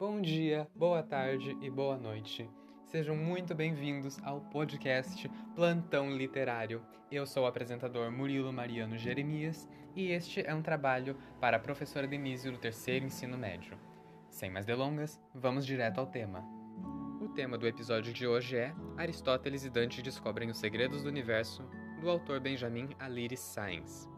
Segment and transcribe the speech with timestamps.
[0.00, 2.48] Bom dia, boa tarde e boa noite.
[2.84, 6.80] Sejam muito bem-vindos ao podcast Plantão Literário.
[7.10, 12.06] Eu sou o apresentador Murilo Mariano Jeremias e este é um trabalho para a professora
[12.06, 13.76] Denise do terceiro ensino médio.
[14.30, 16.44] Sem mais delongas, vamos direto ao tema.
[17.20, 21.68] O tema do episódio de hoje é Aristóteles e Dante descobrem os segredos do universo,
[22.00, 24.08] do autor Benjamin Aliris Sainz,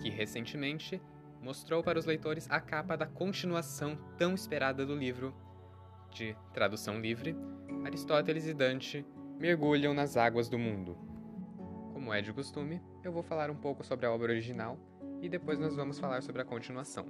[0.00, 1.00] que recentemente
[1.42, 5.34] mostrou para os leitores a capa da continuação tão esperada do livro,
[6.10, 7.36] de tradução livre,
[7.84, 9.04] Aristóteles e Dante
[9.38, 10.96] mergulham nas águas do mundo.
[11.92, 14.78] Como é de costume, eu vou falar um pouco sobre a obra original
[15.20, 17.06] e depois nós vamos falar sobre a continuação.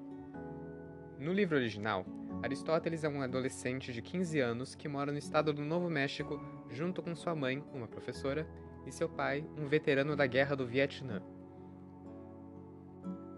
[1.18, 2.04] No livro original,
[2.42, 6.40] Aristóteles é um adolescente de 15 anos que mora no estado do Novo México
[6.70, 8.46] junto com sua mãe, uma professora,
[8.86, 11.22] e seu pai, um veterano da Guerra do Vietnã.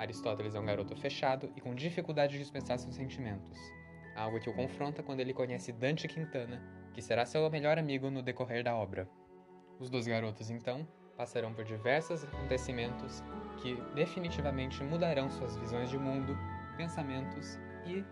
[0.05, 3.59] Aristóteles é um garoto fechado e com dificuldade de expressar seus sentimentos,
[4.15, 8.23] algo que o confronta quando ele conhece Dante Quintana, que será seu melhor amigo no
[8.23, 9.09] decorrer da obra.
[9.81, 13.23] Os dois garotos, então, passarão por diversos acontecimentos
[13.63, 16.37] que definitivamente mudarão suas visões de mundo,
[16.77, 18.05] pensamentos e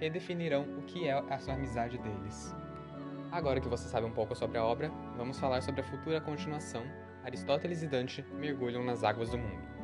[0.00, 2.54] redefinirão o que é a sua amizade deles.
[3.30, 6.82] Agora que você sabe um pouco sobre a obra, vamos falar sobre a futura continuação.
[7.22, 9.77] Aristóteles e Dante mergulham nas águas do mundo.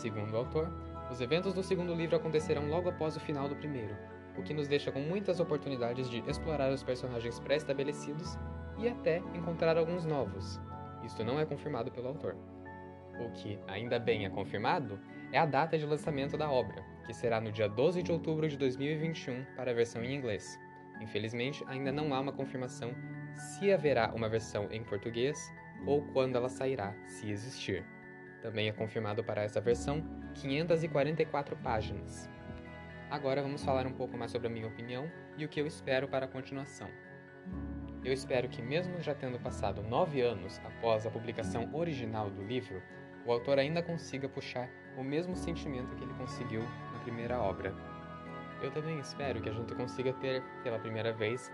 [0.00, 0.72] Segundo o autor,
[1.10, 3.94] os eventos do segundo livro acontecerão logo após o final do primeiro,
[4.34, 8.38] o que nos deixa com muitas oportunidades de explorar os personagens pré-estabelecidos
[8.78, 10.58] e até encontrar alguns novos.
[11.04, 12.34] Isto não é confirmado pelo autor.
[13.22, 14.98] O que ainda bem é confirmado
[15.32, 18.56] é a data de lançamento da obra, que será no dia 12 de outubro de
[18.56, 20.58] 2021 para a versão em inglês.
[20.98, 22.94] Infelizmente, ainda não há uma confirmação
[23.34, 25.52] se haverá uma versão em português
[25.86, 27.84] ou quando ela sairá, se existir.
[28.42, 30.02] Também é confirmado para essa versão
[30.34, 32.28] 544 páginas.
[33.10, 36.08] Agora vamos falar um pouco mais sobre a minha opinião e o que eu espero
[36.08, 36.88] para a continuação.
[38.02, 42.82] Eu espero que, mesmo já tendo passado nove anos após a publicação original do livro,
[43.26, 47.74] o autor ainda consiga puxar o mesmo sentimento que ele conseguiu na primeira obra.
[48.62, 51.52] Eu também espero que a gente consiga ter, pela primeira vez,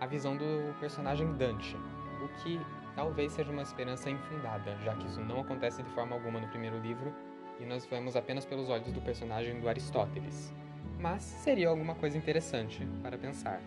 [0.00, 1.76] a visão do personagem Dante,
[2.22, 2.60] o que
[2.94, 6.78] talvez seja uma esperança infundada, já que isso não acontece de forma alguma no primeiro
[6.78, 7.14] livro
[7.60, 10.52] e nós vemos apenas pelos olhos do personagem do Aristóteles.
[10.98, 13.60] Mas seria alguma coisa interessante para pensar.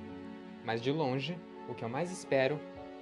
[0.66, 1.38] Mas de longe,
[1.70, 2.60] o que eu mais espero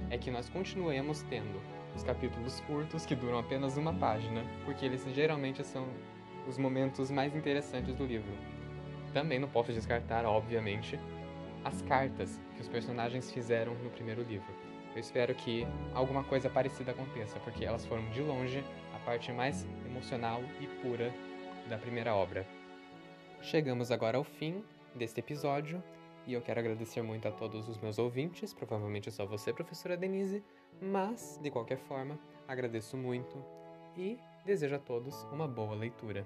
[0.09, 1.62] é que nós continuemos tendo
[1.96, 5.88] os capítulos curtos que duram apenas uma página, porque eles geralmente são
[6.47, 8.34] os momentos mais interessantes do livro.
[9.14, 11.00] Também não posso descartar, obviamente,
[11.64, 14.65] as cartas que os personagens fizeram no primeiro livro.
[14.95, 18.63] Eu espero que alguma coisa parecida aconteça, porque elas foram de longe
[18.95, 21.13] a parte mais emocional e pura
[21.69, 22.47] da primeira obra.
[23.41, 24.63] Chegamos agora ao fim
[24.95, 25.84] deste episódio
[26.25, 30.41] e eu quero agradecer muito a todos os meus ouvintes, provavelmente só você, professora Denise,
[30.81, 32.17] mas de qualquer forma,
[32.47, 33.44] agradeço muito
[33.97, 36.25] e desejo a todos uma boa leitura.